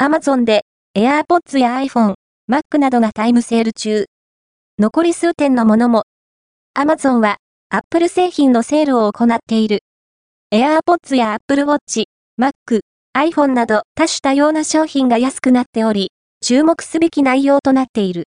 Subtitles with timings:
[0.00, 0.62] Amazon で
[0.96, 2.14] AirPods や iPhone、
[2.48, 4.04] Mac などがタイムセール中。
[4.78, 6.04] 残り数点のものも。
[6.78, 9.80] Amazon は Apple 製品のセールを行っている。
[10.54, 12.04] AirPods や Apple Watch、
[12.40, 12.78] Mac、
[13.16, 16.12] iPhone など多種多様な商品が安くなっており、
[16.46, 18.16] 注目すべき内容となっている。